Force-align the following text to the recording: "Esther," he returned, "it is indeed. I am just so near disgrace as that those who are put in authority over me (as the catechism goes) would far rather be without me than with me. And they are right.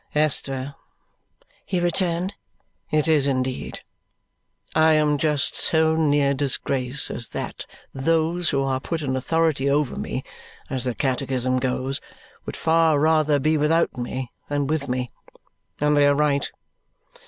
"Esther," 0.15 0.73
he 1.63 1.79
returned, 1.79 2.33
"it 2.89 3.07
is 3.07 3.27
indeed. 3.27 3.81
I 4.73 4.93
am 4.93 5.19
just 5.19 5.55
so 5.55 5.95
near 5.95 6.33
disgrace 6.33 7.11
as 7.11 7.27
that 7.37 7.67
those 7.93 8.49
who 8.49 8.63
are 8.63 8.79
put 8.79 9.03
in 9.03 9.15
authority 9.15 9.69
over 9.69 9.95
me 9.95 10.23
(as 10.71 10.85
the 10.85 10.95
catechism 10.95 11.59
goes) 11.59 12.01
would 12.47 12.57
far 12.57 12.99
rather 12.99 13.37
be 13.37 13.57
without 13.57 13.95
me 13.95 14.31
than 14.49 14.65
with 14.65 14.87
me. 14.87 15.11
And 15.79 15.95
they 15.95 16.07
are 16.07 16.15
right. 16.15 16.49